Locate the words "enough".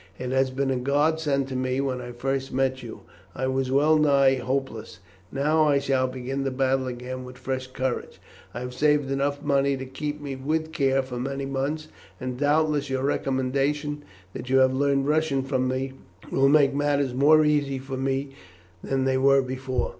9.11-9.43